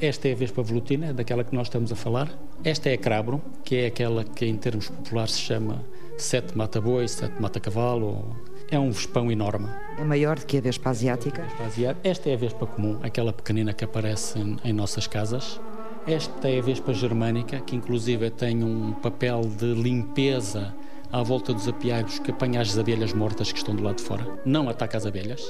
[0.00, 2.32] Esta é a Vespa velutina, daquela que nós estamos a falar.
[2.64, 5.84] Esta é a Crabro, que é aquela que em termos populares se chama
[6.16, 8.34] sete mata-boi, sete mata-cavalo.
[8.70, 9.68] É um vespão enorme.
[9.98, 11.46] É maior do que a Vespa asiática?
[12.02, 15.60] Esta é a Vespa comum, aquela pequenina que aparece em, em nossas casas.
[16.06, 20.74] Esta é a Vespa germânica, que inclusive tem um papel de limpeza
[21.12, 24.26] à volta dos apiários que apanha as abelhas mortas que estão do lado de fora.
[24.46, 25.44] Não ataca as abelhas.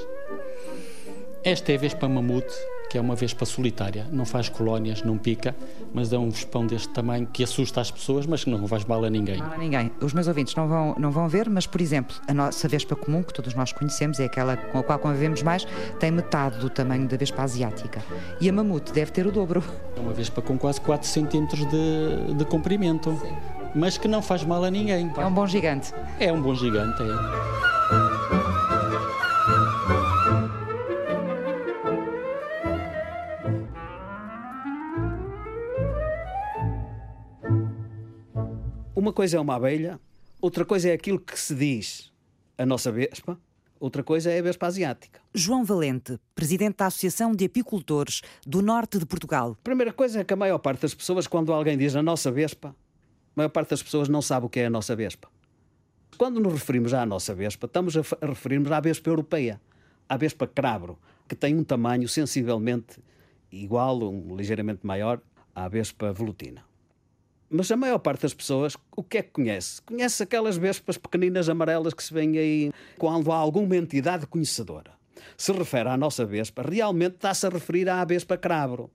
[1.41, 2.53] Esta é a Vespa mamute,
[2.91, 5.55] que é uma vespa solitária, não faz colónias, não pica,
[5.93, 9.05] mas é um vespão deste tamanho que assusta as pessoas, mas que não faz mal
[9.05, 9.37] a ninguém.
[9.37, 9.89] Mal a ninguém.
[10.01, 13.23] Os meus ouvintes não vão, não vão ver, mas, por exemplo, a nossa vespa comum,
[13.23, 15.65] que todos nós conhecemos, é aquela com a qual convivemos mais,
[16.01, 18.03] tem metade do tamanho da vespa asiática.
[18.41, 19.63] E a mamute deve ter o dobro.
[19.95, 23.33] É uma vespa com quase 4 centímetros de, de comprimento, Sim.
[23.73, 25.09] mas que não faz mal a ninguém.
[25.15, 25.93] É um bom gigante.
[26.19, 28.40] É um bom gigante, é.
[39.01, 39.99] Uma coisa é uma abelha,
[40.39, 42.13] outra coisa é aquilo que se diz
[42.55, 43.35] a nossa vespa,
[43.79, 45.19] outra coisa é a vespa asiática.
[45.33, 49.57] João Valente, presidente da Associação de Apicultores do Norte de Portugal.
[49.59, 52.31] A primeira coisa é que a maior parte das pessoas, quando alguém diz a nossa
[52.31, 52.73] vespa, a
[53.35, 55.27] maior parte das pessoas não sabe o que é a nossa vespa.
[56.15, 59.59] Quando nos referimos à nossa vespa, estamos a referirmos à vespa europeia,
[60.07, 62.99] à vespa crabro, que tem um tamanho sensivelmente
[63.51, 65.19] igual, um, ligeiramente maior,
[65.55, 66.69] à vespa velutina.
[67.53, 69.81] Mas a maior parte das pessoas, o que é que conhece?
[69.81, 74.91] Conhece aquelas vespas pequeninas amarelas que se vêem aí quando há alguma entidade conhecedora.
[75.35, 78.89] Se refere à nossa vespa, realmente está-se a referir à vespa crabro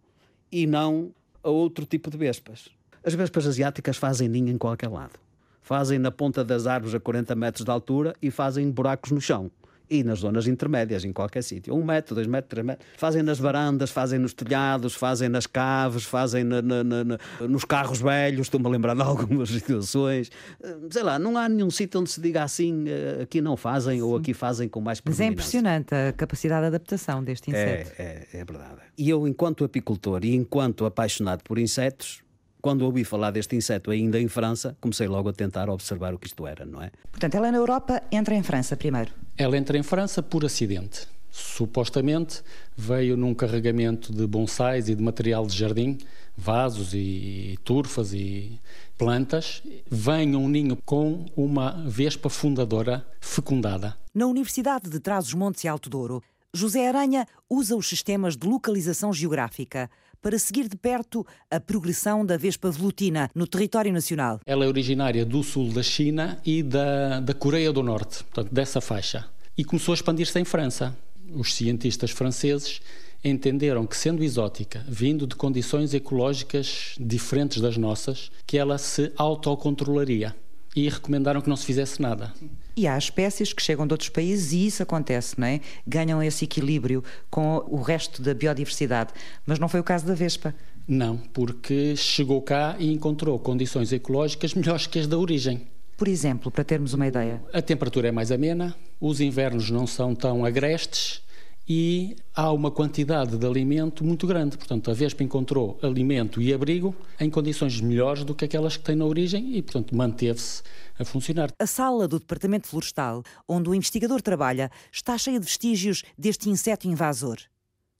[0.50, 2.70] e não a outro tipo de vespas.
[3.04, 5.20] As vespas asiáticas fazem ninho em qualquer lado.
[5.60, 9.50] Fazem na ponta das árvores a 40 metros de altura e fazem buracos no chão
[9.88, 11.74] e nas zonas intermédias, em qualquer sítio.
[11.74, 12.88] Um metro, dois metros, três metros.
[12.96, 18.00] Fazem nas varandas, fazem nos telhados, fazem nas caves, fazem na, na, na, nos carros
[18.00, 18.46] velhos.
[18.46, 20.30] Estou-me a lembrar de algumas situações.
[20.62, 23.96] Eh, sei lá, não há nenhum sítio onde se diga assim, eh, aqui não fazem
[23.96, 24.02] Sim.
[24.02, 27.92] ou aqui fazem com mais Mas é impressionante a capacidade de adaptação deste inseto.
[27.98, 28.80] É, é, é verdade.
[28.98, 32.25] E eu, enquanto apicultor e enquanto apaixonado por insetos,
[32.66, 36.26] quando ouvi falar deste inseto ainda em França, comecei logo a tentar observar o que
[36.26, 36.90] isto era, não é?
[37.12, 39.12] Portanto, ela na Europa entra em França primeiro.
[39.38, 41.06] Ela entra em França por acidente.
[41.30, 42.42] Supostamente
[42.76, 45.96] veio num carregamento de bonsais e de material de jardim,
[46.36, 48.58] vasos e turfas e
[48.98, 53.96] plantas, vem um ninho com uma vespa fundadora fecundada.
[54.12, 56.20] Na Universidade de Trás-os-Montes e Alto Douro,
[56.52, 59.88] José Aranha usa os sistemas de localização geográfica
[60.26, 64.40] para seguir de perto a progressão da vespa velutina no território nacional.
[64.44, 68.80] Ela é originária do sul da China e da, da Coreia do Norte, portanto, dessa
[68.80, 69.24] faixa.
[69.56, 70.96] E começou a expandir-se em França.
[71.32, 72.80] Os cientistas franceses
[73.22, 80.34] entenderam que, sendo exótica, vindo de condições ecológicas diferentes das nossas, que ela se autocontrolaria
[80.76, 82.32] e recomendaram que não se fizesse nada.
[82.76, 85.60] E há espécies que chegam de outros países e isso acontece, não é?
[85.86, 89.14] Ganham esse equilíbrio com o resto da biodiversidade.
[89.46, 90.54] Mas não foi o caso da Vespa.
[90.86, 95.62] Não, porque chegou cá e encontrou condições ecológicas melhores que as da origem.
[95.96, 97.42] Por exemplo, para termos uma ideia.
[97.54, 101.22] A temperatura é mais amena, os invernos não são tão agrestes
[101.68, 104.56] e há uma quantidade de alimento muito grande.
[104.56, 108.94] Portanto, a Vespa encontrou alimento e abrigo em condições melhores do que aquelas que tem
[108.94, 110.62] na origem e, portanto, manteve-se
[110.98, 111.50] a funcionar.
[111.58, 116.86] A sala do Departamento Florestal, onde o investigador trabalha, está cheia de vestígios deste inseto
[116.86, 117.38] invasor.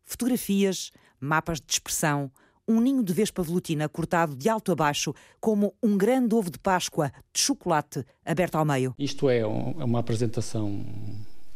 [0.05, 2.31] Fotografias, mapas de dispersão,
[2.69, 6.59] um ninho de vespa velutina cortado de alto a baixo, como um grande ovo de
[6.59, 8.95] Páscoa de chocolate aberto ao meio.
[8.99, 10.85] Isto é uma apresentação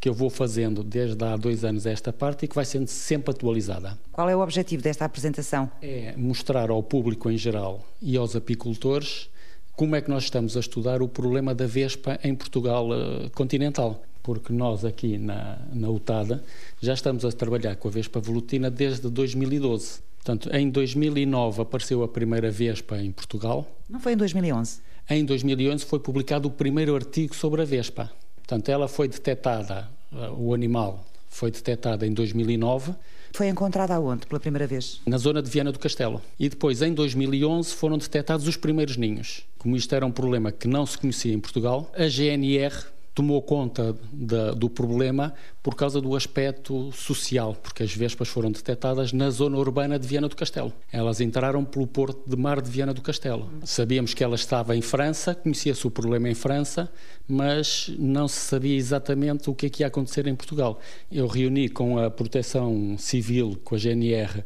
[0.00, 3.30] que eu vou fazendo desde há dois anos esta parte e que vai sendo sempre
[3.30, 3.98] atualizada.
[4.10, 5.70] Qual é o objetivo desta apresentação?
[5.82, 9.28] É mostrar ao público em geral e aos apicultores
[9.76, 14.02] como é que nós estamos a estudar o problema da vespa em Portugal uh, continental.
[14.22, 16.42] Porque nós aqui na, na UTADA
[16.80, 20.00] já estamos a trabalhar com a vespa velutina desde 2012.
[20.16, 23.66] Portanto, em 2009 apareceu a primeira vespa em Portugal.
[23.88, 24.80] Não foi em 2011?
[25.08, 28.12] Em 2011 foi publicado o primeiro artigo sobre a vespa.
[28.50, 29.88] Portanto, ela foi detectada,
[30.36, 32.92] o animal foi detectado em 2009.
[33.32, 35.00] Foi encontrada aonde pela primeira vez?
[35.06, 36.20] Na zona de Viana do Castelo.
[36.36, 39.46] E depois, em 2011, foram detectados os primeiros ninhos.
[39.56, 42.74] Como isto era um problema que não se conhecia em Portugal, a GNR
[43.14, 49.12] tomou conta da, do problema por causa do aspecto social, porque as vespas foram detectadas
[49.12, 50.72] na zona urbana de Viana do Castelo.
[50.92, 53.50] Elas entraram pelo porto de mar de Viana do Castelo.
[53.64, 56.90] Sabíamos que ela estava em França, conhecia-se o problema em França,
[57.28, 60.80] mas não se sabia exatamente o que é que ia acontecer em Portugal.
[61.10, 64.44] Eu reuni com a Proteção Civil, com a GNR,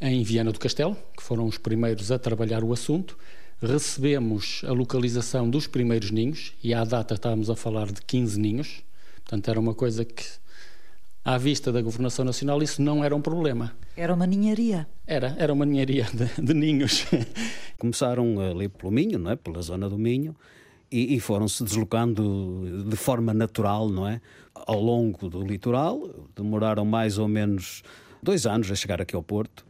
[0.00, 3.16] em Viana do Castelo, que foram os primeiros a trabalhar o assunto.
[3.62, 8.82] Recebemos a localização dos primeiros ninhos e à data estávamos a falar de 15 ninhos.
[9.16, 10.24] Portanto, era uma coisa que,
[11.24, 13.74] à vista da Governação Nacional, isso não era um problema.
[13.96, 14.86] Era uma ninharia.
[15.06, 17.06] Era, era uma ninharia de, de ninhos.
[17.78, 19.36] Começaram ali pelo Minho, não é?
[19.36, 20.36] pela zona do Minho,
[20.90, 24.20] e, e foram-se deslocando de forma natural, não é?
[24.54, 27.82] Ao longo do litoral, demoraram mais ou menos
[28.22, 29.64] dois anos a chegar aqui ao Porto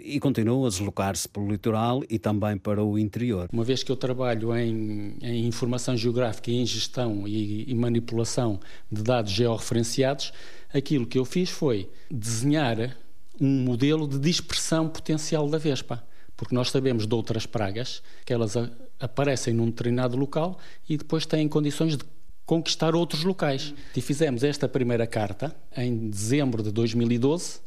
[0.00, 3.48] e continuam a deslocar-se pelo litoral e também para o interior.
[3.52, 8.60] Uma vez que eu trabalho em, em informação geográfica e em gestão e, e, manipulação
[8.90, 10.32] de dados georreferenciados,
[10.72, 12.96] aquilo que eu fiz foi desenhar
[13.40, 16.04] um modelo de dispersão potencial da vespa.
[16.36, 20.58] Porque nós sabemos de outras pragas que elas a, aparecem num determinado local
[20.88, 22.04] e depois têm condições de
[22.46, 23.74] conquistar outros locais.
[23.94, 27.60] E fizemos esta primeira carta em dezembro de 2012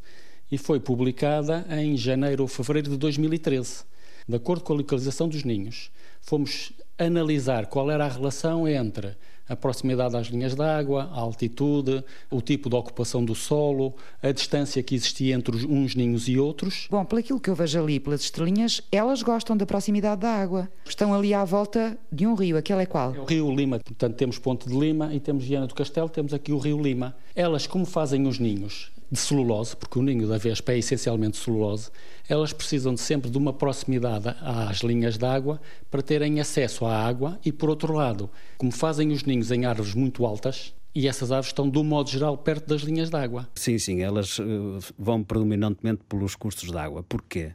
[0.52, 3.84] e foi publicada em janeiro ou fevereiro de 2013.
[4.28, 5.90] De acordo com a localização dos ninhos,
[6.20, 9.16] fomos analisar qual era a relação entre
[9.48, 14.82] a proximidade às linhas d'água, a altitude, o tipo de ocupação do solo, a distância
[14.82, 16.86] que existia entre uns ninhos e outros.
[16.90, 20.68] Bom, pelo aquilo que eu vejo ali, pelas estrelinhas, elas gostam da proximidade da água.
[20.84, 22.58] Estão ali à volta de um rio.
[22.58, 23.14] Aquele é qual?
[23.14, 23.80] É o Rio Lima.
[23.80, 27.16] Portanto, temos Ponte de Lima e temos Viana do Castelo, temos aqui o Rio Lima.
[27.34, 28.92] Elas, como fazem os ninhos?
[29.12, 31.90] De celulose, porque o ninho da vespa é essencialmente celulose,
[32.26, 35.60] elas precisam de sempre de uma proximidade às linhas de água
[35.90, 39.94] para terem acesso à água e, por outro lado, como fazem os ninhos em árvores
[39.94, 43.48] muito altas, e essas árvores estão, de um modo geral, perto das linhas de água.
[43.54, 47.02] Sim, sim, elas uh, vão predominantemente pelos custos de água.
[47.02, 47.52] Porquê?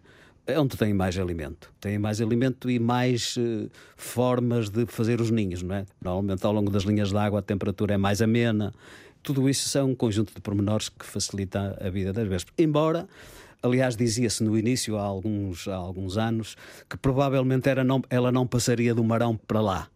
[0.48, 1.72] É onde têm mais alimento.
[1.80, 5.86] Têm mais alimento e mais uh, formas de fazer os ninhos, não é?
[6.02, 8.74] Normalmente, ao longo das linhas de água, a temperatura é mais amena
[9.28, 12.54] tudo isso são um conjunto de pormenores que facilita a vida das vespas.
[12.58, 13.10] Embora,
[13.62, 16.56] aliás, dizia-se no início, há alguns, há alguns anos,
[16.90, 19.90] que provavelmente era não, ela não passaria do Marão para lá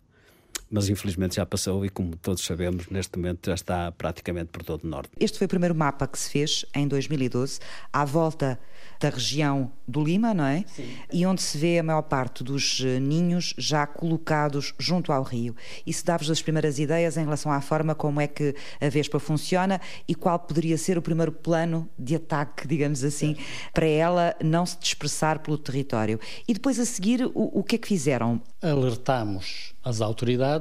[0.72, 4.86] mas infelizmente já passou e, como todos sabemos, neste momento já está praticamente por todo
[4.86, 5.12] o norte.
[5.20, 7.60] Este foi o primeiro mapa que se fez em 2012,
[7.92, 8.58] à volta
[9.00, 10.64] da região do Lima, não é?
[10.68, 10.88] Sim.
[11.12, 15.56] E onde se vê a maior parte dos eh, ninhos já colocados junto ao rio.
[15.86, 19.82] Isso dá-vos as primeiras ideias em relação à forma como é que a Vespa funciona
[20.08, 23.36] e qual poderia ser o primeiro plano de ataque, digamos assim,
[23.74, 26.20] para ela não se dispersar pelo território.
[26.48, 28.40] E depois a seguir, o, o que é que fizeram?
[28.62, 30.61] Alertamos as autoridades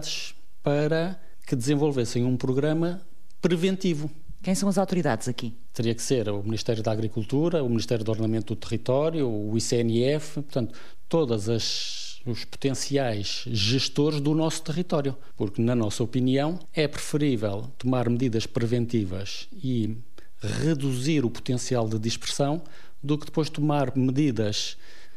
[0.63, 3.01] para que desenvolvessem um programa
[3.41, 4.11] preventivo
[4.43, 5.55] quem são as autoridades aqui?
[5.71, 10.41] Teria que ser o Ministério da Agricultura, o Ministério do Ordenamento do Território, o ICNF,
[10.41, 10.75] portanto,
[11.07, 18.09] todas as os potenciais gestores do nosso território, porque na nossa opinião é preferível tomar
[18.11, 19.97] medidas preventivas e
[20.39, 22.63] reduzir o potencial de dispersão
[23.03, 24.77] do que depois tomar medidas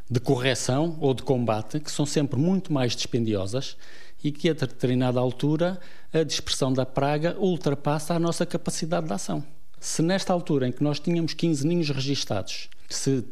[0.10, 3.76] de correção ou de combate que são sempre muito mais dispendiosas
[4.24, 5.80] e que a determinada altura
[6.14, 9.44] a dispersão da praga ultrapassa a nossa capacidade de ação.
[9.80, 13.24] Se nesta altura em que nós tínhamos 15 ninhos registados, se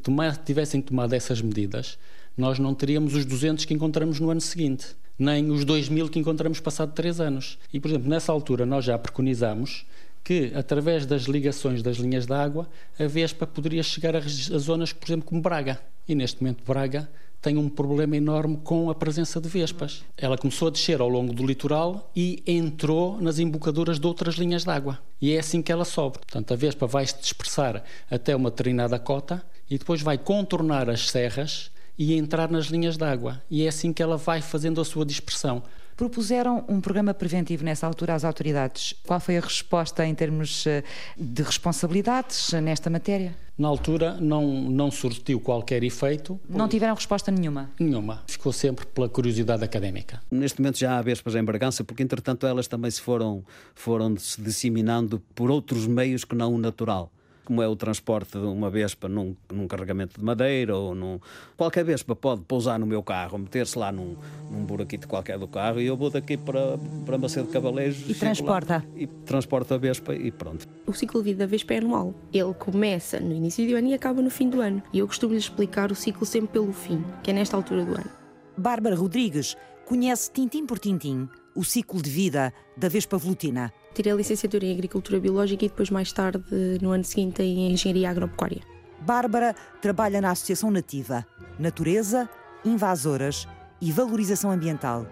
[0.43, 1.97] tivessem tomado essas medidas,
[2.35, 6.59] nós não teríamos os 200 que encontramos no ano seguinte, nem os 2.000 que encontramos
[6.59, 7.59] passado 3 anos.
[7.71, 9.85] E, por exemplo, nessa altura nós já preconizamos
[10.23, 12.67] que, através das ligações das linhas de água,
[12.99, 15.79] a Vespa poderia chegar a zonas, por exemplo, como Braga.
[16.07, 17.09] E neste momento Braga
[17.41, 20.03] tem um problema enorme com a presença de vespas.
[20.15, 24.63] Ela começou a descer ao longo do litoral e entrou nas embocaduras de outras linhas
[24.63, 24.99] de água.
[25.19, 26.19] E é assim que ela sobe.
[26.19, 31.09] Portanto, a vespa vai se dispersar até uma determinada cota e depois vai contornar as
[31.09, 33.41] serras e entrar nas linhas de água.
[33.49, 35.63] E é assim que ela vai fazendo a sua dispersão.
[36.01, 38.95] Propuseram um programa preventivo nessa altura às autoridades.
[39.05, 40.83] Qual foi a resposta em termos eh,
[41.15, 43.37] de responsabilidades nesta matéria?
[43.55, 46.39] Na altura não, não surtiu qualquer efeito.
[46.49, 47.69] Não tiveram resposta nenhuma?
[47.79, 48.23] Nenhuma.
[48.25, 50.19] Ficou sempre pela curiosidade académica.
[50.31, 54.41] Neste momento já há vespas em Bragança, porque entretanto elas também se foram, foram se
[54.41, 57.11] disseminando por outros meios que não o natural
[57.51, 61.19] como é o transporte de uma vespa num, num carregamento de madeira ou num.
[61.57, 64.15] Qualquer vespa pode pousar no meu carro, meter-se lá num,
[64.49, 68.09] num buraquito qualquer do carro e eu vou daqui para, para Macedo de Cavaleiros.
[68.09, 68.85] E transporta.
[68.95, 70.65] E transporta a vespa e pronto.
[70.87, 72.13] O ciclo de vida da vespa é anual.
[72.31, 74.81] Ele começa no início do ano e acaba no fim do ano.
[74.93, 77.91] E eu costumo lhe explicar o ciclo sempre pelo fim, que é nesta altura do
[77.95, 78.09] ano.
[78.57, 83.73] Bárbara Rodrigues conhece tintim por tintim o ciclo de vida da vespa velutina.
[83.93, 86.43] Tirei a licenciatura em Agricultura Biológica e depois, mais tarde,
[86.81, 88.61] no ano seguinte, em Engenharia Agropecuária.
[89.01, 91.25] Bárbara trabalha na Associação Nativa,
[91.59, 92.29] Natureza,
[92.63, 93.47] Invasoras
[93.81, 95.07] e Valorização Ambiental.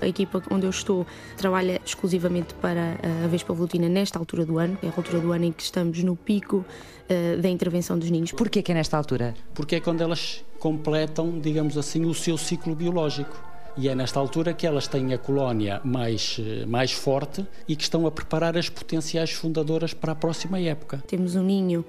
[0.00, 1.06] a equipa onde eu estou
[1.36, 5.46] trabalha exclusivamente para a Vespa Velutina nesta altura do ano, é a altura do ano
[5.46, 8.32] em que estamos no pico uh, da intervenção dos ninhos.
[8.32, 9.34] Porquê que é nesta altura?
[9.54, 13.53] Porque é quando elas completam, digamos assim, o seu ciclo biológico.
[13.76, 17.82] E é nesta altura que elas têm a colónia mais, eh, mais forte e que
[17.82, 21.02] estão a preparar as potenciais fundadoras para a próxima época.
[21.08, 21.84] Temos um ninho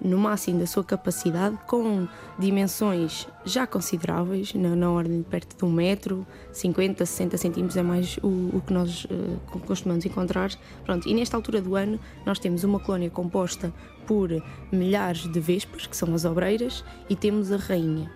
[0.00, 2.06] no máximo da sua capacidade, com
[2.38, 7.82] dimensões já consideráveis, na, na ordem de perto de um metro, 50, 60 centímetros é
[7.82, 10.50] mais o, o que nós uh, costumamos encontrar.
[10.84, 13.72] Pronto, e nesta altura do ano nós temos uma colónia composta
[14.06, 14.30] por
[14.70, 18.10] milhares de vespas, que são as obreiras, e temos a rainha.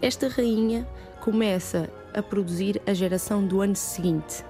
[0.00, 0.86] Esta rainha
[1.22, 4.44] começa a produzir a geração do ano seguinte,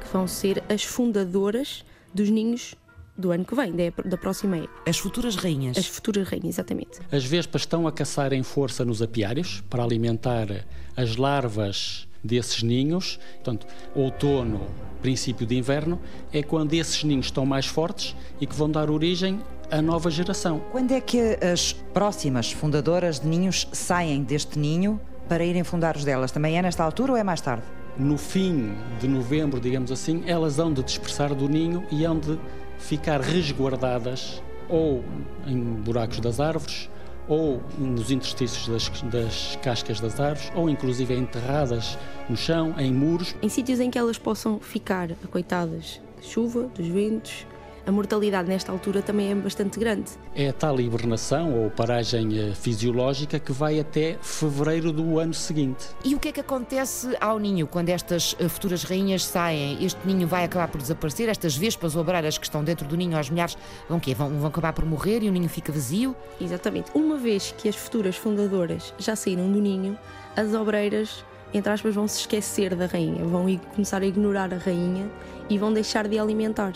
[0.00, 2.74] que vão ser as fundadoras dos ninhos
[3.16, 3.72] do ano que vem,
[4.04, 4.90] da próxima época.
[4.90, 5.78] As futuras rainhas.
[5.78, 6.98] As futuras rainhas, exatamente.
[7.12, 10.48] As vespas estão a caçar em força nos apiários para alimentar
[10.96, 13.20] as larvas desses ninhos.
[13.36, 13.64] Portanto,
[13.94, 14.66] outono,
[15.00, 15.96] princípio de inverno,
[16.32, 19.40] é quando esses ninhos estão mais fortes e que vão dar origem
[19.70, 20.60] à nova geração.
[20.72, 26.04] Quando é que as próximas fundadoras de ninhos saem deste ninho para irem fundar os
[26.04, 26.32] delas?
[26.32, 27.64] Também é nesta altura ou é mais tarde?
[27.98, 32.38] No fim de novembro, digamos assim, elas hão de dispersar do ninho e hão de
[32.78, 35.04] ficar resguardadas ou
[35.46, 36.90] em buracos das árvores,
[37.28, 43.34] ou nos interstícios das, das, cascas das árvores, ou inclusive enterradas no chão, em muros.
[43.42, 47.46] Em sítios em que elas possam ficar acoitadas de chuva, dos ventos,
[47.86, 50.10] a mortalidade nesta altura também é bastante grande.
[50.34, 55.86] É a tal hibernação ou paragem eh, fisiológica que vai até fevereiro do ano seguinte.
[56.04, 59.84] E o que é que acontece ao ninho quando estas eh, futuras rainhas saem?
[59.84, 61.28] Este ninho vai acabar por desaparecer?
[61.28, 63.56] Estas vespas obreiras que estão dentro do ninho aos milhares
[63.88, 64.14] vão, quê?
[64.14, 66.16] vão, vão acabar por morrer e o ninho fica vazio?
[66.40, 66.90] Exatamente.
[66.92, 69.96] Uma vez que as futuras fundadoras já saíram do ninho,
[70.36, 71.24] as obreiras
[71.54, 75.08] entre aspas, vão se esquecer da rainha, vão começar a ignorar a rainha
[75.48, 76.72] e vão deixar de alimentar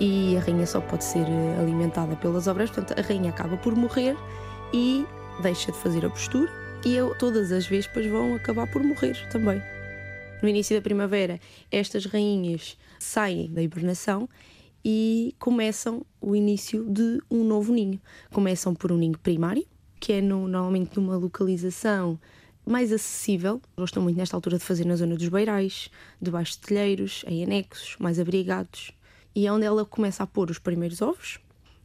[0.00, 3.74] e a rainha só pode ser eh, alimentada pelas obras, portanto a rainha acaba por
[3.74, 4.16] morrer
[4.72, 5.06] e
[5.42, 6.50] deixa de fazer a postura
[6.84, 9.62] e eu, todas as vespas vão acabar por morrer também.
[10.42, 14.28] No início da primavera, estas rainhas saem da hibernação
[14.84, 17.98] e começam o início de um novo ninho.
[18.30, 19.64] Começam por um ninho primário,
[19.98, 22.20] que é no, normalmente numa localização
[22.66, 23.62] mais acessível.
[23.74, 25.88] Gostam muito nesta altura de fazer na zona dos beirais,
[26.20, 28.92] debaixo de telheiros, em anexos, mais abrigados
[29.34, 31.38] e é onde ela começa a pôr os primeiros ovos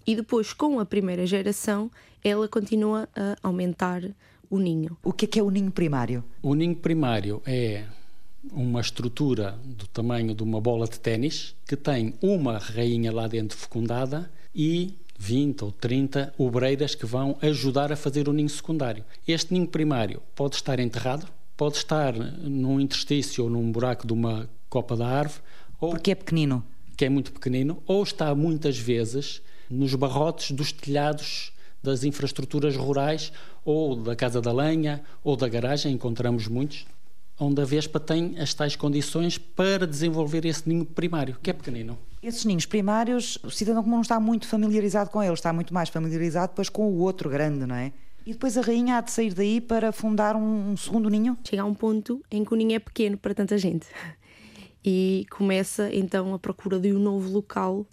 [0.10, 1.92] e depois, com a primeira geração,
[2.24, 4.02] ela continua a aumentar
[4.50, 4.98] o ninho.
[5.04, 6.24] O que é, que é o ninho primário?
[6.42, 7.86] O ninho primário é
[8.52, 13.58] uma estrutura do tamanho de uma bola de ténis que tem uma rainha lá dentro
[13.58, 19.04] fecundada e 20 ou 30 obreiras que vão ajudar a fazer o ninho secundário.
[19.28, 24.50] Este ninho primário pode estar enterrado, pode estar num interstício ou num buraco de uma
[24.70, 25.42] copa da árvore.
[25.80, 25.92] Ou...
[25.92, 26.64] Porque é pequenino?
[27.00, 33.32] Que é muito pequenino, ou está muitas vezes nos barrotes dos telhados das infraestruturas rurais,
[33.64, 36.86] ou da casa da lenha, ou da garagem, encontramos muitos,
[37.40, 41.98] onde a vespa tem as tais condições para desenvolver esse ninho primário, que é pequenino.
[42.22, 45.88] Esses ninhos primários, o cidadão comum não está muito familiarizado com eles, está muito mais
[45.88, 47.94] familiarizado depois com o outro grande, não é?
[48.26, 51.38] E depois a rainha há de sair daí para fundar um, um segundo ninho?
[51.46, 53.88] Chega a um ponto em que o ninho é pequeno para tanta gente
[54.84, 57.86] e começa então a procura de um novo local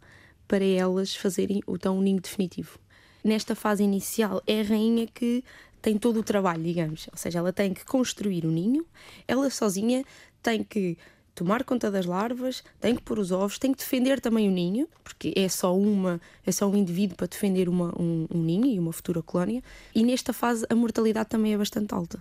[0.47, 2.79] para elas fazerem então, um ninho definitivo.
[3.25, 5.43] Nesta fase inicial é a rainha que
[5.83, 8.85] tem todo o trabalho, digamos, ou seja, ela tem que construir o ninho,
[9.27, 10.05] ela sozinha
[10.43, 10.97] tem que
[11.35, 14.89] tomar conta das larvas, tem que pôr os ovos, tem que defender também o ninho,
[15.05, 18.79] porque é só uma, é só um indivíduo para defender uma, um, um ninho e
[18.79, 19.63] uma futura colónia.
[19.95, 22.19] E nesta fase a mortalidade também é bastante alta.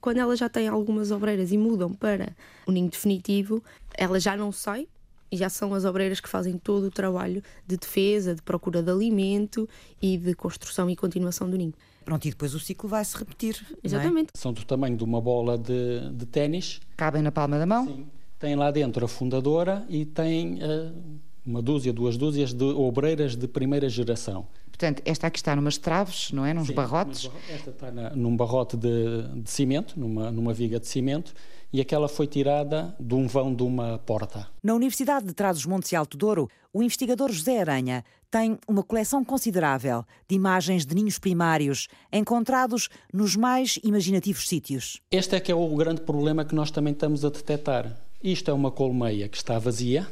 [0.00, 2.34] Quando ela já tem algumas obreiras e mudam para
[2.66, 3.62] o ninho definitivo,
[3.94, 4.88] ela já não sai
[5.30, 8.90] e já são as obreiras que fazem todo o trabalho de defesa, de procura de
[8.90, 9.68] alimento
[10.02, 11.74] e de construção e continuação do ninho.
[12.04, 13.64] Pronto, e depois o ciclo vai se repetir.
[13.70, 13.86] É?
[13.86, 14.30] Exatamente.
[14.34, 14.38] É?
[14.38, 16.80] São do tamanho de uma bola de, de ténis.
[16.96, 17.86] Cabem na palma da mão?
[17.86, 18.06] Sim.
[18.38, 23.46] Tem lá dentro a fundadora e tem uh, uma dúzia, duas dúzias de obreiras de
[23.46, 24.48] primeira geração.
[24.80, 26.54] Portanto, esta aqui está numas traves, não é?
[26.54, 27.30] Nos Sim, barrotes?
[27.50, 31.34] Esta está na, num barrote de, de, cimento, numa, numa viga de cimento,
[31.70, 34.48] e aquela foi tirada de um vão de uma porta.
[34.62, 40.02] Na Universidade de Trás-os-Montes e Alto Douro, o investigador José Aranha tem uma coleção considerável
[40.26, 45.02] de imagens de ninhos primários encontrados nos mais imaginativos sítios.
[45.10, 47.94] Este é que é o grande problema que nós também estamos a detectar.
[48.22, 50.08] Isto é uma colmeia que está vazia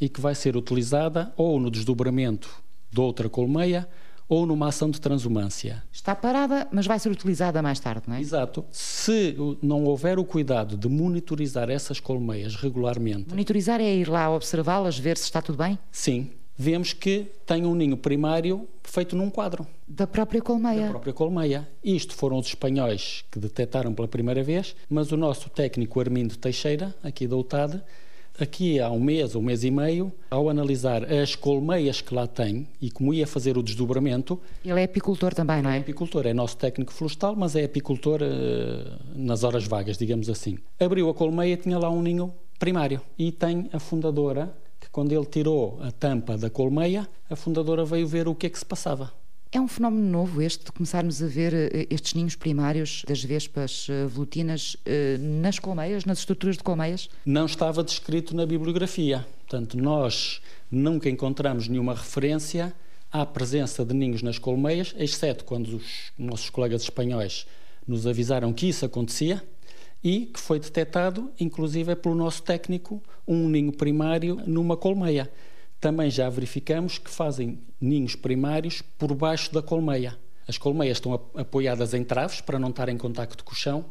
[0.00, 3.86] e que vai ser utilizada ou no desdobramento de outra colmeia
[4.28, 5.82] ou numa ação de transumância.
[5.92, 8.20] Está parada, mas vai ser utilizada mais tarde, não é?
[8.20, 8.64] Exato.
[8.70, 13.28] Se não houver o cuidado de monitorizar essas colmeias regularmente.
[13.28, 15.78] Monitorizar é ir lá observá-las, ver se está tudo bem?
[15.90, 16.30] Sim.
[16.58, 19.66] Vemos que tem um ninho primário feito num quadro.
[19.86, 20.86] Da própria colmeia.
[20.86, 21.68] Da própria colmeia.
[21.84, 26.94] Isto foram os espanhóis que detectaram pela primeira vez, mas o nosso técnico Armindo Teixeira,
[27.02, 27.82] aqui da UTAD,
[28.38, 32.68] aqui há um mês, um mês e meio, ao analisar as colmeias que lá tem
[32.80, 34.40] e como ia fazer o desdobramento.
[34.64, 35.76] Ele é apicultor também, não é?
[35.76, 40.58] É apicultor, é nosso técnico florestal, mas é apicultor uh, nas horas vagas, digamos assim.
[40.78, 45.12] Abriu a colmeia e tinha lá um ninho primário e tem a fundadora que quando
[45.12, 48.64] ele tirou a tampa da colmeia, a fundadora veio ver o que é que se
[48.64, 49.12] passava.
[49.52, 53.86] É um fenómeno novo este de começarmos a ver eh, estes ninhos primários das vespas
[53.88, 57.08] eh, volutinas eh, nas colmeias, nas estruturas de colmeias?
[57.24, 59.24] Não estava descrito na bibliografia.
[59.46, 62.74] Portanto, nós nunca encontramos nenhuma referência
[63.10, 67.46] à presença de ninhos nas colmeias, exceto quando os nossos colegas espanhóis
[67.86, 69.40] nos avisaram que isso acontecia
[70.02, 75.30] e que foi detectado, inclusive pelo nosso técnico, um ninho primário numa colmeia
[75.80, 80.16] também já verificamos que fazem ninhos primários por baixo da colmeia.
[80.48, 83.84] As colmeias estão apoiadas em traves para não estar em contacto com o chão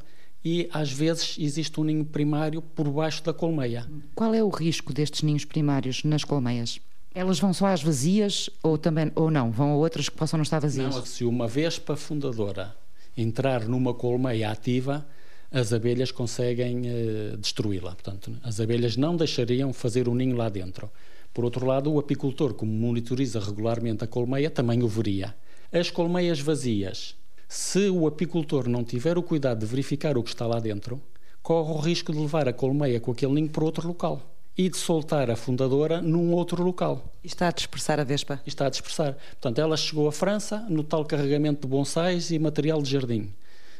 [0.43, 3.85] e às vezes existe um ninho primário por baixo da colmeia.
[4.13, 6.79] Qual é o risco destes ninhos primários nas colmeias?
[7.13, 9.51] Elas vão só às vazias ou também ou não?
[9.51, 10.93] Vão a outras que possam não estar vazias?
[10.93, 12.75] Não, se uma vespa fundadora
[13.17, 15.05] entrar numa colmeia ativa,
[15.49, 17.95] as abelhas conseguem uh, destruí-la.
[17.95, 20.91] Portanto, as abelhas não deixariam fazer um ninho lá dentro.
[21.35, 25.35] Por outro lado, o apicultor, como monitoriza regularmente a colmeia, também o veria.
[25.69, 27.13] As colmeias vazias,
[27.45, 31.01] se o apicultor não tiver o cuidado de verificar o que está lá dentro,
[31.43, 34.21] corre o risco de levar a colmeia com aquele ninho para outro local
[34.57, 37.03] e de soltar a fundadora num outro local.
[37.21, 38.39] E está a dispersar a vespa?
[38.45, 39.17] E está a dispersar.
[39.31, 43.33] Portanto, ela chegou à França no tal carregamento de bonsais e material de jardim.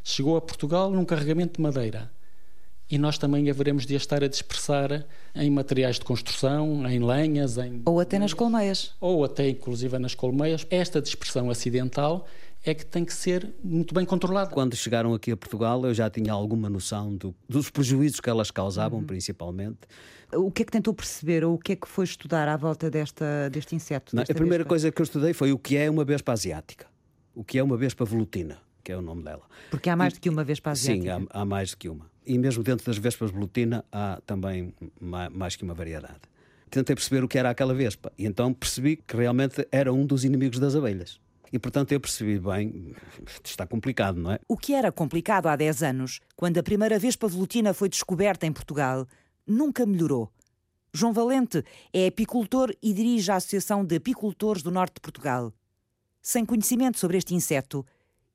[0.04, 2.12] Chegou a Portugal num carregamento de madeira
[2.89, 7.82] e nós também haveremos de estar a dispersar em materiais de construção, em lenhas, em...
[7.86, 8.94] Ou até nas colmeias.
[9.00, 10.68] Ou até, inclusive, nas colmeias.
[10.70, 12.27] Esta dispersão acidental
[12.63, 14.50] é que tem que ser muito bem controlada.
[14.51, 18.50] Quando chegaram aqui a Portugal, eu já tinha alguma noção do, dos prejuízos que elas
[18.50, 19.06] causavam, uhum.
[19.06, 19.80] principalmente.
[20.34, 22.89] O que é que tentou perceber ou o que é que foi estudar à volta
[22.89, 24.15] desta, deste inseto?
[24.15, 24.69] Não, a primeira vespa?
[24.69, 26.88] coisa que eu estudei foi o que é uma vespa asiática,
[27.34, 29.43] o que é uma vespa velutina, que é o nome dela.
[29.69, 31.19] Porque há mais e, do que uma vespa asiática.
[31.19, 34.74] Sim, há, há mais do que uma e mesmo dentro das vespas blutina há também
[35.00, 36.21] mais que uma variedade.
[36.69, 40.26] Tentei perceber o que era aquela vespa e então percebi que realmente era um dos
[40.26, 41.19] inimigos das abelhas.
[41.54, 42.95] E portanto eu percebi bem,
[43.43, 44.39] está complicado, não é?
[44.48, 48.52] O que era complicado há 10 anos, quando a primeira vespa velutina foi descoberta em
[48.52, 49.08] Portugal,
[49.45, 50.32] nunca melhorou.
[50.91, 55.54] João Valente é apicultor e dirige a Associação de Apicultores do Norte de Portugal.
[56.21, 57.86] Sem conhecimento sobre este inseto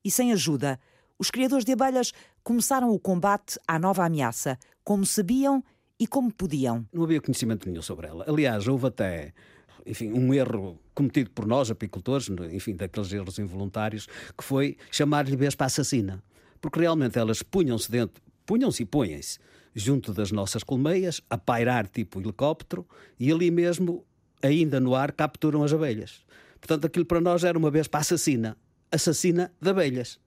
[0.03, 0.79] e sem ajuda,
[1.17, 2.11] os criadores de abelhas
[2.43, 5.63] começaram o combate à nova ameaça, como sabiam
[5.99, 6.85] e como podiam.
[6.91, 8.25] Não havia conhecimento nenhum sobre ela.
[8.27, 9.33] Aliás, houve até
[9.85, 15.65] enfim, um erro cometido por nós, apicultores, enfim, daqueles erros involuntários, que foi chamar-lhe vespa
[15.65, 16.23] assassina.
[16.59, 19.39] Porque realmente elas punham-se dentro, punham-se e põem-se
[19.73, 22.85] junto das nossas colmeias, a pairar tipo helicóptero,
[23.19, 24.05] e ali mesmo,
[24.41, 26.25] ainda no ar, capturam as abelhas.
[26.59, 28.57] Portanto, aquilo para nós era uma vespa assassina,
[28.91, 30.19] assassina de abelhas.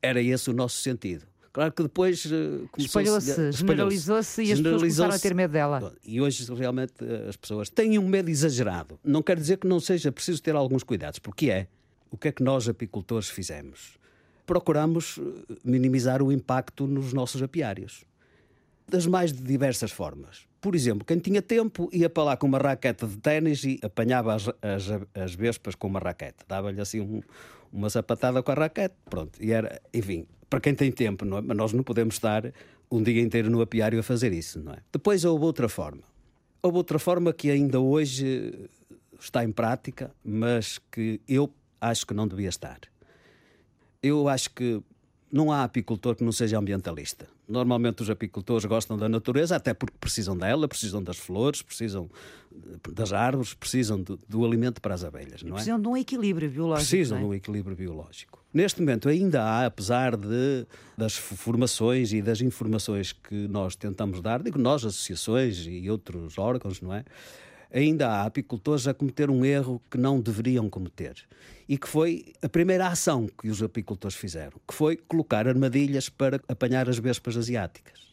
[0.00, 1.26] Era esse o nosso sentido.
[1.54, 5.94] Claro que depois uh, espalhou-se, generalizou-se e as pessoas começaram a ter medo dela.
[6.04, 8.98] E hoje realmente eh, as pessoas têm um medo exagerado.
[9.04, 11.68] Não quer dizer que não seja preciso ter alguns cuidados, porque é.
[12.10, 13.96] O que é que nós apicultores fizemos?
[14.44, 18.04] Procuramos eh, minimizar o impacto nos nossos apiários.
[18.88, 20.48] Das mais diversas formas.
[20.60, 24.34] Por exemplo, quem tinha tempo ia para lá com uma raquete de ténis e apanhava
[24.34, 26.38] as, as, as vespas com uma raquete.
[26.48, 27.22] Dava-lhe assim um,
[27.74, 28.94] uma sapatada com a raquete.
[29.10, 29.42] Pronto.
[29.42, 31.40] E era, enfim, para quem tem tempo, não é?
[31.40, 32.52] mas nós não podemos estar
[32.90, 34.60] um dia inteiro no apiário a fazer isso.
[34.60, 34.78] Não é?
[34.92, 36.02] Depois houve outra forma.
[36.62, 38.68] Houve outra forma que ainda hoje
[39.18, 42.78] está em prática, mas que eu acho que não devia estar.
[44.02, 44.80] Eu acho que
[45.34, 47.26] não há apicultor que não seja ambientalista.
[47.48, 52.08] Normalmente os apicultores gostam da natureza, até porque precisam dela, precisam das flores, precisam
[52.92, 55.54] das árvores, precisam do, do alimento para as abelhas, não é?
[55.54, 56.88] Precisam de um equilíbrio biológico.
[56.88, 57.20] Precisam é?
[57.20, 58.38] de um equilíbrio biológico.
[58.52, 60.64] Neste momento ainda há, apesar de,
[60.96, 66.80] das formações e das informações que nós tentamos dar, digo nós, associações e outros órgãos,
[66.80, 67.04] não é?
[67.74, 71.16] Ainda há apicultores a cometer um erro que não deveriam cometer.
[71.68, 76.40] E que foi a primeira ação que os apicultores fizeram, que foi colocar armadilhas para
[76.48, 78.03] apanhar as vespas asiáticas.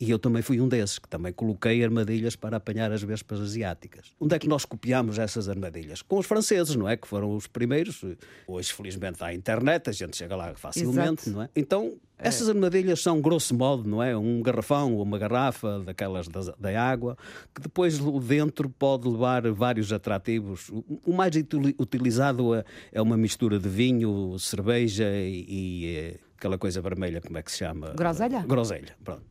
[0.00, 4.14] E eu também fui um desses, que também coloquei armadilhas para apanhar as vespas asiáticas.
[4.20, 6.02] Onde é que nós copiamos essas armadilhas?
[6.02, 6.96] Com os franceses, não é?
[6.96, 8.04] Que foram os primeiros.
[8.46, 11.30] Hoje, felizmente, há internet, a gente chega lá facilmente, Exato.
[11.30, 11.50] não é?
[11.56, 14.16] Então, essas armadilhas são, grosso modo, não é?
[14.16, 17.16] Um garrafão ou uma garrafa daquelas da, da, água,
[17.52, 20.70] que depois dentro pode levar vários atrativos.
[21.04, 21.34] O mais
[21.78, 27.36] utilizado é, é uma mistura de vinho, cerveja e, e eh, aquela coisa vermelha, como
[27.38, 27.90] é que se chama?
[27.96, 28.44] Groselha?
[28.46, 29.24] Groselha, pronto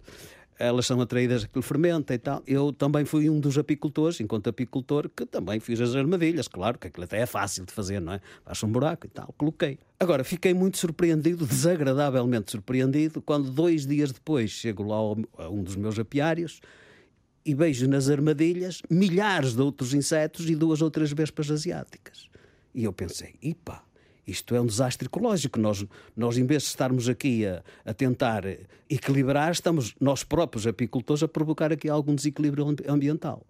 [0.59, 2.41] elas são atraídas àquele fermento e tal.
[2.47, 6.87] Eu também fui um dos apicultores, enquanto apicultor, que também fiz as armadilhas, claro, que
[6.87, 8.21] aquilo até é fácil de fazer, não é?
[8.43, 9.79] Faz um buraco e tal, coloquei.
[9.99, 14.97] Agora, fiquei muito surpreendido, desagradavelmente surpreendido, quando dois dias depois chego lá
[15.43, 16.59] a um dos meus apiários
[17.45, 22.27] e vejo nas armadilhas milhares de outros insetos e duas outras vespas asiáticas.
[22.75, 23.81] E eu pensei, ipa,
[24.27, 25.59] isto é um desastre ecológico.
[25.59, 25.85] Nós,
[26.15, 28.43] nós em vez de estarmos aqui a, a tentar
[28.89, 33.45] equilibrar, estamos nós próprios apicultores a provocar aqui algum desequilíbrio ambiental.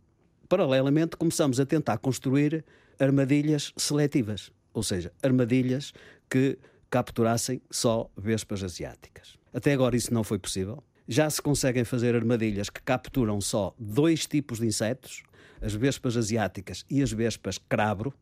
[0.48, 2.63] Paralelamente, começamos a tentar construir
[3.00, 5.94] armadilhas seletivas, ou seja, armadilhas
[6.30, 6.58] que
[6.90, 9.38] capturassem só vespas asiáticas.
[9.54, 10.84] Até agora isso não foi possível.
[11.08, 15.24] Já se conseguem fazer armadilhas que capturam só dois tipos de insetos,
[15.62, 18.13] as vespas asiáticas e as vespas crabro,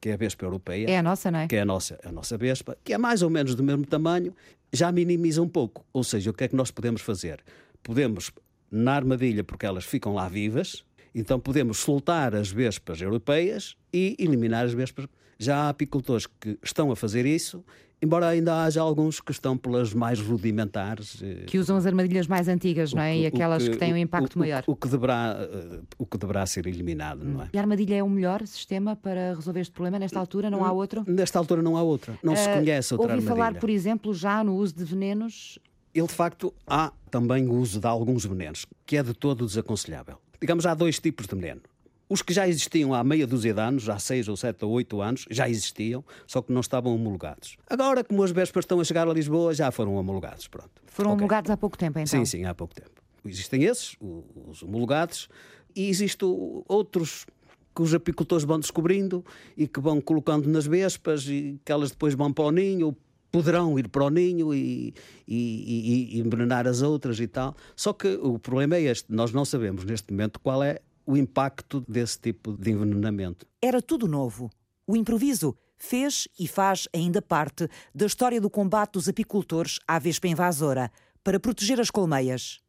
[0.00, 0.88] que é a Vespa europeia.
[0.88, 1.48] É a nossa, não é?
[1.48, 4.34] Que é a nossa, a nossa Vespa, que é mais ou menos do mesmo tamanho,
[4.72, 5.84] já minimiza um pouco.
[5.92, 7.40] Ou seja, o que é que nós podemos fazer?
[7.82, 8.30] Podemos,
[8.70, 10.84] na armadilha, porque elas ficam lá vivas,
[11.14, 15.06] então podemos soltar as vespas europeias e eliminar as vespas.
[15.38, 17.64] Já há apicultores que estão a fazer isso
[18.00, 21.20] embora ainda haja alguns que estão pelas mais rudimentares.
[21.22, 23.14] Eh, que usam as armadilhas mais antigas, não é?
[23.14, 24.64] Que, e aquelas que, que, têm um impacto o, maior.
[24.66, 27.48] O, o, que deverá, eh, o que deverá ser eliminado, não é?
[27.52, 29.98] E a armadilha é o melhor sistema para resolver este problema?
[29.98, 31.04] Nesta altura não há outro?
[31.06, 32.18] Nesta altura não há outra.
[32.22, 33.28] Não uh, se conhece outra ouvi armadilha.
[33.28, 35.58] falar, por exemplo, já no uso de venenos?
[35.94, 40.18] Ele, de facto, há também o uso de alguns venenos, que é de todo desaconselhável.
[40.40, 41.60] Digamos, há dois tipos de veneno.
[42.08, 45.00] Os que já existiam há meia dúzia de anos, há seis ou sete ou oito
[45.00, 47.56] anos, já existiam, só que não estavam homologados.
[47.68, 50.48] Agora, como as vespas estão a chegar a Lisboa, já foram homologados.
[50.48, 50.70] Pronto.
[50.86, 51.18] Foram okay.
[51.18, 52.06] homologados há pouco tempo, então?
[52.06, 53.02] Sim, sim, há pouco tempo.
[53.24, 55.28] Existem esses, os homologados,
[55.76, 56.28] e existem
[56.66, 57.26] outros
[57.74, 59.24] que os apicultores vão descobrindo
[59.56, 62.96] e que vão colocando nas vespas e que elas depois vão para o ninho,
[63.30, 64.92] poderão ir para o ninho e,
[65.26, 67.54] e, e, e, envenenar as outras e tal.
[67.76, 71.82] Só que o problema é este: nós não sabemos neste momento qual é o impacto
[71.88, 73.46] desse tipo de envenenamento.
[73.62, 74.50] Era tudo novo.
[74.86, 80.28] O improviso fez e faz ainda parte da história do combate dos apicultores à vespa
[80.28, 80.92] invasora
[81.24, 82.60] para proteger as colmeias.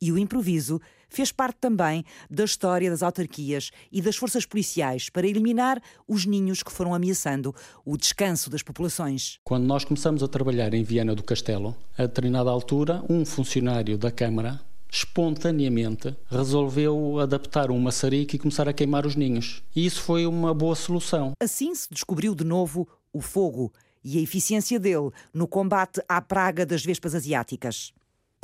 [0.00, 5.26] E o improviso fez parte também da história das autarquias e das forças policiais para
[5.26, 5.78] eliminar
[6.08, 9.38] os ninhos que foram ameaçando o descanso das populações.
[9.44, 14.10] Quando nós começamos a trabalhar em Viana do Castelo, a determinada altura, um funcionário da
[14.10, 14.60] Câmara
[14.92, 19.62] espontaneamente resolveu adaptar um maçarico e começar a queimar os ninhos.
[19.74, 21.32] E isso foi uma boa solução.
[21.40, 23.72] Assim se descobriu de novo o fogo
[24.04, 27.94] e a eficiência dele no combate à praga das vespas asiáticas.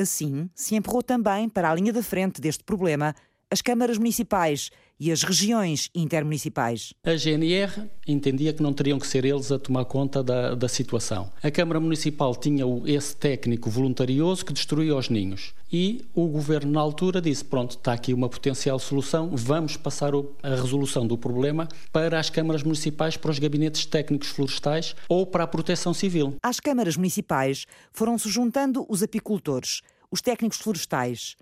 [0.01, 3.15] Assim, se empurrou também para a linha da frente deste problema
[3.51, 6.93] as câmaras municipais e as regiões intermunicipais.
[7.05, 11.33] A GNR entendia que não teriam que ser eles a tomar conta da, da situação.
[11.43, 15.55] A Câmara Municipal tinha esse técnico voluntarioso que destruía os ninhos.
[15.73, 20.49] E o governo, na altura, disse: Pronto, está aqui uma potencial solução, vamos passar a
[20.49, 25.47] resolução do problema para as câmaras municipais, para os gabinetes técnicos florestais ou para a
[25.47, 26.35] proteção civil.
[26.43, 29.81] Às câmaras municipais foram-se juntando os apicultores,
[30.11, 31.37] os técnicos florestais,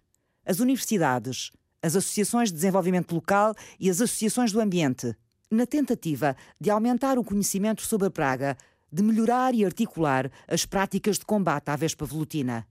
[0.44, 1.50] as universidades,
[1.86, 5.14] as associações de desenvolvimento local e as associações do ambiente,
[5.48, 8.56] na tentativa de aumentar o conhecimento sobre a praga,
[8.92, 12.66] de melhorar e articular as práticas de combate à vespa velutina.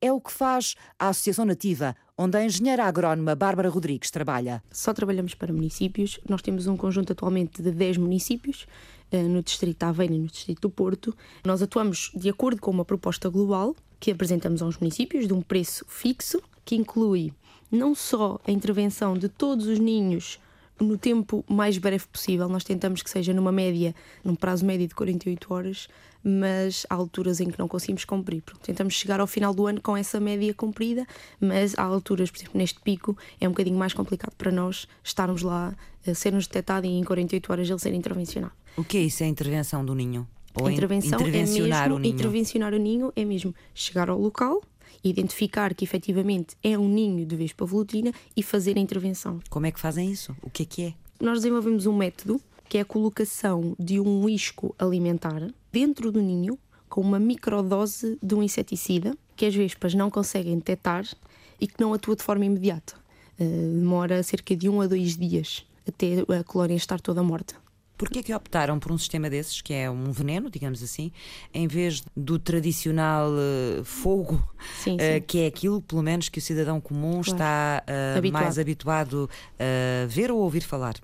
[0.00, 4.62] É o que faz a Associação Nativa, onde a engenheira agrónoma Bárbara Rodrigues trabalha.
[4.70, 6.20] Só trabalhamos para municípios.
[6.28, 8.66] Nós temos um conjunto atualmente de 10 municípios
[9.10, 11.14] eh, no Distrito de Aveiro e no Distrito do Porto.
[11.44, 15.84] Nós atuamos de acordo com uma proposta global que apresentamos aos municípios de um preço
[15.86, 17.32] fixo que inclui
[17.70, 20.38] não só a intervenção de todos os ninhos
[20.80, 22.48] no tempo mais breve possível.
[22.48, 25.88] Nós tentamos que seja numa média, num prazo médio de 48 horas,
[26.22, 28.42] mas há alturas em que não conseguimos cumprir.
[28.62, 31.06] Tentamos chegar ao final do ano com essa média cumprida,
[31.40, 35.42] mas há alturas, por exemplo, neste pico, é um bocadinho mais complicado para nós estarmos
[35.42, 35.74] lá,
[36.06, 38.52] a sermos detectados e em 48 horas ele ser intervencionado.
[38.76, 40.26] O que é isso, a intervenção do ninho?
[40.54, 42.14] Ou a intervenção intervencionar é mesmo, o ninho?
[42.14, 44.62] Intervencionar o ninho é mesmo chegar ao local,
[45.02, 49.40] identificar que efetivamente é um ninho de vespa velutina e fazer a intervenção.
[49.48, 50.34] Como é que fazem isso?
[50.42, 50.94] O que é que é?
[51.20, 56.58] Nós desenvolvemos um método que é a colocação de um isco alimentar dentro do ninho
[56.88, 61.04] com uma microdose de um inseticida que as vespas não conseguem detectar
[61.60, 62.94] e que não atua de forma imediata.
[63.38, 67.54] Uh, demora cerca de um a dois dias até a colónia estar toda morta.
[68.00, 71.12] Porquê que optaram por um sistema desses, que é um veneno, digamos assim,
[71.52, 74.42] em vez do tradicional uh, fogo,
[74.82, 75.18] sim, sim.
[75.18, 77.32] Uh, que é aquilo, pelo menos, que o cidadão comum claro.
[77.32, 78.42] está uh, habituado.
[78.42, 80.94] mais habituado a ver ou ouvir falar?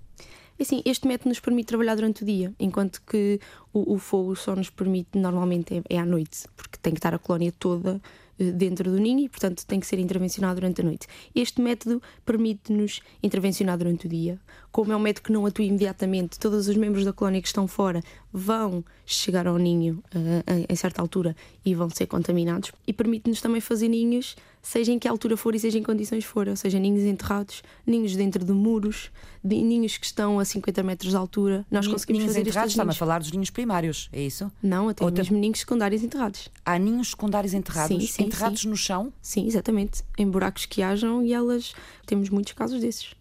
[0.59, 3.39] É assim, este método nos permite trabalhar durante o dia, enquanto que
[3.75, 7.13] o, o fogo só nos permite, normalmente, é, é à noite, porque tem que estar
[7.13, 8.01] a colónia toda
[8.39, 11.07] dentro do ninho e, portanto, tem que ser intervencionado durante a noite.
[11.35, 14.39] Este método permite-nos intervencionar durante o dia.
[14.77, 17.67] Como é um método que não atua imediatamente, todos os membros da colónia que estão
[17.67, 21.35] fora vão chegar ao ninho uh, em certa altura
[21.65, 22.73] e vão ser contaminados.
[22.87, 26.47] E permite-nos também fazer ninhos seja em que altura for e seja em condições for,
[26.47, 29.11] ou seja, ninhos enterrados, ninhos dentro de muros,
[29.43, 31.65] de, ninhos que estão a 50 metros de altura.
[31.71, 34.53] Nós conseguimos ninhos fazer enterrados, está-me a falar dos ninhos primários, é isso?
[34.63, 35.23] Não, até Outra...
[35.23, 36.51] mesmo ninhos secundários enterrados.
[36.67, 38.69] Há ninhos secundários enterrados, sim, sim, enterrados sim.
[38.69, 39.11] no chão?
[39.23, 41.73] Sim, exatamente, em buracos que hajam e elas,
[42.05, 43.15] temos muitos casos desses.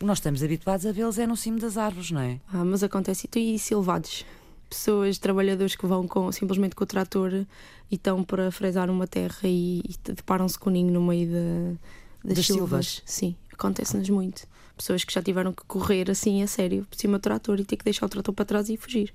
[0.00, 2.38] Nós estamos habituados a vê-los é no cimo das árvores, não é?
[2.52, 4.24] Ah, mas acontece, e silvados
[4.68, 9.38] pessoas, trabalhadores que vão com, simplesmente com o trator e estão para fresar uma terra
[9.44, 11.78] e, e deparam-se com o ninho no meio de,
[12.24, 12.86] das, das silvas.
[12.86, 13.02] silvas.
[13.04, 14.46] Sim, acontece-nos muito.
[14.76, 17.76] Pessoas que já tiveram que correr assim a sério por cima do trator e ter
[17.76, 19.12] que deixar o trator para trás e fugir.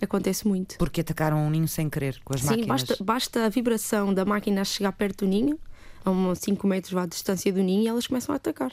[0.00, 0.76] Acontece muito.
[0.76, 2.80] Porque atacaram um ninho sem querer com as Sim, máquinas.
[2.82, 5.58] Sim, basta, basta a vibração da máquina chegar perto do ninho,
[6.04, 8.72] a uns 5 metros à distância do ninho, e elas começam a atacar.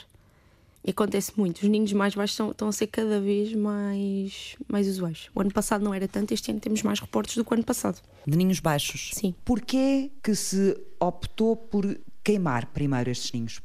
[0.85, 1.61] E acontece muito.
[1.61, 5.29] Os ninhos mais baixos estão, estão a ser cada vez mais, mais usuais.
[5.33, 7.63] O ano passado não era tanto, este ano temos mais reportes do que o ano
[7.63, 8.01] passado.
[8.27, 9.11] De ninhos baixos?
[9.13, 9.33] Sim.
[9.45, 13.61] Porquê que se optou por queimar primeiro estes ninhos?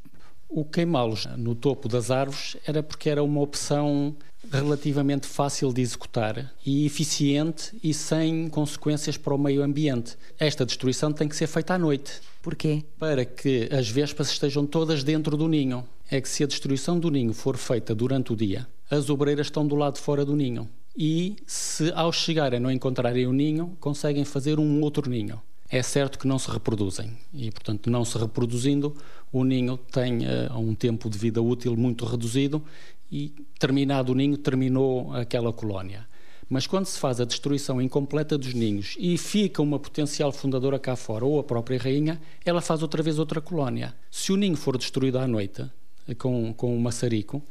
[0.48, 4.16] O queimá-los no topo das árvores era porque era uma opção
[4.50, 10.16] relativamente fácil de executar e eficiente e sem consequências para o meio ambiente.
[10.38, 12.20] Esta destruição tem que ser feita à noite.
[12.40, 12.82] Porquê?
[12.98, 15.84] Para que as vespas estejam todas dentro do ninho.
[16.10, 19.66] É que se a destruição do ninho for feita durante o dia, as obreiras estão
[19.66, 20.66] do lado de fora do ninho.
[20.96, 25.38] E se ao chegarem não encontrarem o ninho, conseguem fazer um outro ninho.
[25.68, 28.96] É certo que não se reproduzem e, portanto, não se reproduzindo,
[29.30, 32.64] o ninho tem uh, um tempo de vida útil muito reduzido
[33.12, 36.08] e, terminado o ninho, terminou aquela colónia.
[36.48, 40.96] Mas quando se faz a destruição incompleta dos ninhos e fica uma potencial fundadora cá
[40.96, 43.94] fora, ou a própria rainha, ela faz outra vez outra colónia.
[44.10, 45.70] Se o ninho for destruído à noite
[46.16, 47.42] com, com um maçarico,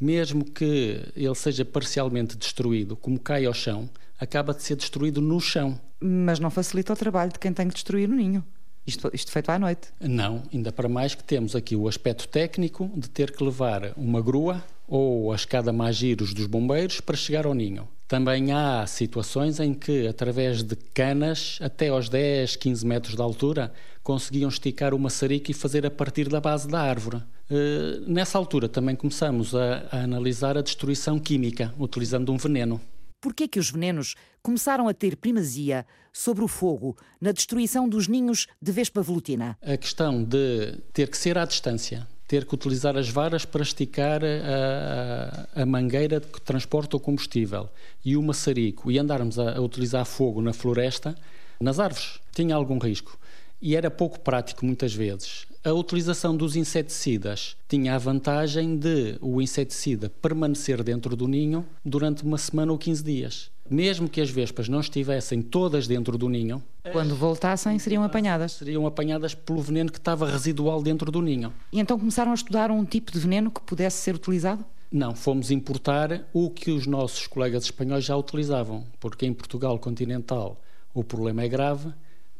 [0.00, 5.40] mesmo que ele seja parcialmente destruído, como cai ao chão, acaba de ser destruído no
[5.40, 5.80] chão.
[6.00, 8.44] Mas não facilita o trabalho de quem tem que destruir o ninho.
[8.86, 9.88] Isto, isto feito à noite?
[10.00, 14.20] Não, ainda para mais que temos aqui o aspecto técnico de ter que levar uma
[14.22, 17.88] grua ou a escada mais giros dos bombeiros para chegar ao ninho.
[18.06, 23.72] Também há situações em que, através de canas, até aos 10, 15 metros de altura,
[24.04, 27.20] conseguiam esticar o maçarico e fazer a partir da base da árvore.
[27.48, 32.80] Uh, nessa altura também começamos a, a, analisar a destruição química, utilizando um veneno.
[33.20, 37.88] Por que é que os venenos começaram a ter primazia sobre o fogo na destruição
[37.88, 39.56] dos ninhos de vespa velutina?
[39.62, 44.22] A questão de ter que ser à distância, ter que utilizar as varas para esticar
[44.24, 47.68] a, a, a mangueira que transporta o combustível
[48.04, 51.16] e o maçarico e andarmos a, a utilizar fogo na floresta,
[51.60, 53.18] nas árvores, tinha algum risco.
[53.62, 55.46] E era pouco prático muitas vezes.
[55.66, 62.22] A utilização dos inseticidas tinha a vantagem de o inseticida permanecer dentro do ninho durante
[62.22, 63.50] uma semana ou 15 dias.
[63.68, 68.52] Mesmo que as vespas não estivessem todas dentro do ninho, quando voltassem seriam apanhadas.
[68.52, 71.52] Seriam apanhadas pelo veneno que estava residual dentro do ninho.
[71.72, 74.64] E então começaram a estudar um tipo de veneno que pudesse ser utilizado?
[74.88, 80.60] Não, fomos importar o que os nossos colegas espanhóis já utilizavam, porque em Portugal continental
[80.94, 81.92] o problema é grave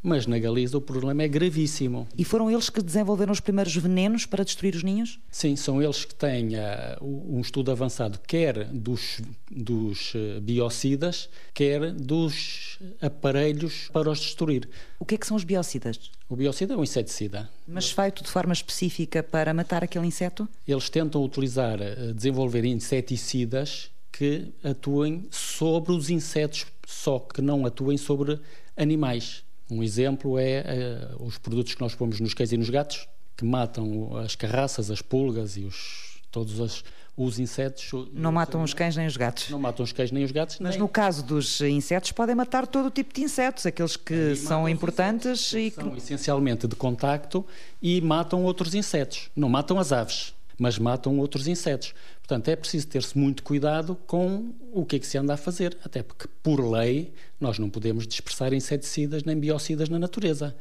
[0.07, 2.07] mas na Galiza o problema é gravíssimo.
[2.16, 5.19] E foram eles que desenvolveram os primeiros venenos para destruir os ninhos?
[5.33, 11.90] Sim, são eles que têm uh, um estudo avançado, quer dos, dos uh, biocidas, quer
[11.90, 14.69] dos aparelhos para os destruir.
[15.01, 16.12] O que é que são os biocidas?
[16.29, 17.51] O biocida é um inseticida.
[17.66, 20.49] Mas feito de forma específica para matar aquele inseto?
[20.69, 27.99] Eles tentam utilizar, uh, desenvolver inseticidas que atuem sobre os insetos, só que não atuem
[27.99, 28.38] sobre
[28.77, 29.45] animais.
[29.70, 33.44] Um exemplo é uh, os produtos que nós pomos nos cães e nos gatos, que
[33.44, 36.85] matam as carraças, as pulgas e os, todos os,
[37.16, 37.90] os insetos.
[38.12, 39.50] Não matam os cães nem os gatos.
[39.50, 40.59] Não matam os cães nem os gatos.
[40.61, 40.81] Mas nem...
[40.81, 45.52] no caso dos insetos, podem matar todo o tipo de insetos, aqueles que são importantes
[45.52, 45.83] e que.
[45.83, 47.44] São essencialmente de contacto
[47.83, 49.31] e matam outros insetos.
[49.35, 51.92] Não matam as aves, mas matam outros insetos.
[52.27, 55.79] Portanto, é preciso ter-se muito cuidado com o que é que se anda a fazer,
[55.85, 60.53] até porque, por lei, nós não podemos dispersar inseticidas nem biocidas na natureza.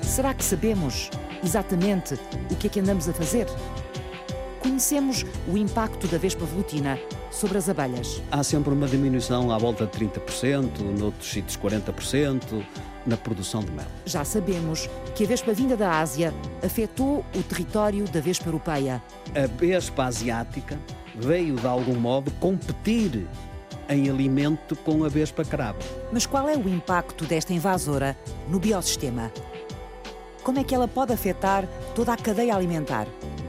[0.00, 1.10] Será que sabemos
[1.44, 2.14] exatamente
[2.50, 3.46] o que é que andamos a fazer?
[4.60, 6.98] Conhecemos o impacto da vespa velutina
[7.30, 8.22] sobre as abelhas.
[8.30, 12.64] Há sempre uma diminuição à volta de 30%, noutros sítios 40%,
[13.08, 13.86] na produção de mel.
[14.04, 16.32] Já sabemos que a vespa vinda da Ásia
[16.64, 19.02] afetou o território da vespa europeia.
[19.34, 20.78] A vespa asiática
[21.16, 23.26] veio, de algum modo, competir
[23.88, 25.78] em alimento com a vespa cravo.
[26.12, 28.16] Mas qual é o impacto desta invasora
[28.48, 29.32] no biossistema?
[30.42, 33.06] Como é que ela pode afetar toda a cadeia alimentar?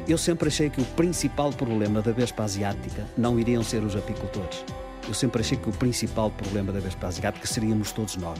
[0.07, 4.63] Eu sempre achei que o principal problema da vespa asiática não iriam ser os apicultores.
[5.07, 8.39] Eu sempre achei que o principal problema da vespa asiática seríamos todos nós.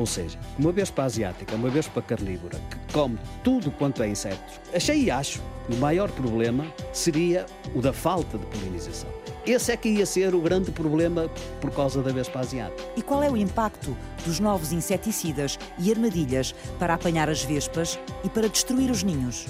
[0.00, 5.02] Ou seja, uma vespa asiática, uma vespa carnívora, que come tudo quanto é insetos, achei
[5.02, 9.10] e acho que o maior problema seria o da falta de polinização.
[9.46, 11.28] Esse é que ia ser o grande problema
[11.60, 12.82] por causa da vespa asiática.
[12.96, 18.30] E qual é o impacto dos novos inseticidas e armadilhas para apanhar as vespas e
[18.30, 19.48] para destruir os ninhos?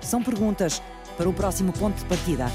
[0.00, 0.82] São perguntas
[1.16, 2.46] para o próximo ponto de partida.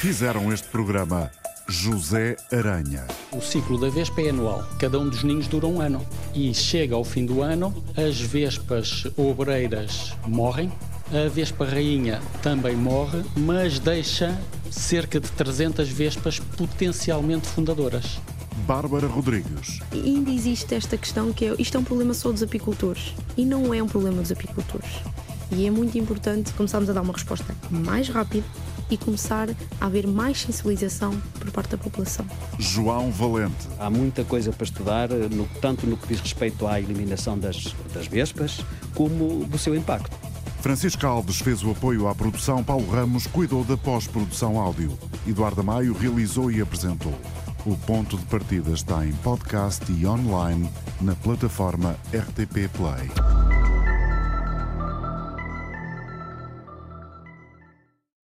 [0.00, 1.30] Fizeram este programa
[1.70, 3.06] José Aranha.
[3.30, 4.68] O ciclo da vespa é anual.
[4.80, 6.04] Cada um dos ninhos dura um ano.
[6.34, 10.70] E chega ao fim do ano, as vespas obreiras morrem,
[11.12, 14.36] a vespa rainha também morre, mas deixa
[14.68, 18.18] cerca de 300 vespas potencialmente fundadoras.
[18.66, 19.78] Bárbara Rodrigues.
[19.92, 23.44] E ainda existe esta questão que é, isto é um problema só dos apicultores e
[23.44, 24.90] não é um problema dos apicultores.
[25.52, 28.44] E é muito importante começarmos a dar uma resposta mais rápida
[28.90, 29.48] e começar
[29.80, 32.26] a haver mais sensibilização por parte da população.
[32.58, 33.68] João Valente.
[33.78, 38.06] Há muita coisa para estudar, no, tanto no que diz respeito à eliminação das, das
[38.06, 40.16] vespas, como do seu impacto.
[40.60, 44.98] Francisco Alves fez o apoio à produção, Paulo Ramos cuidou da pós-produção áudio.
[45.26, 47.14] Eduardo Maio realizou e apresentou.
[47.64, 53.49] O ponto de partida está em podcast e online na plataforma RTP Play.